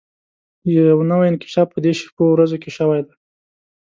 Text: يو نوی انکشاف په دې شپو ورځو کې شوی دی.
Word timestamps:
يو 0.75 0.97
نوی 1.09 1.27
انکشاف 1.31 1.67
په 1.73 1.79
دې 1.83 1.91
شپو 1.99 2.25
ورځو 2.31 2.57
کې 2.63 2.69
شوی 2.77 2.99
دی. 3.05 3.13